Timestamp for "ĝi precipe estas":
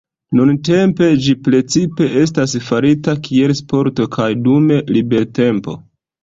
1.25-2.55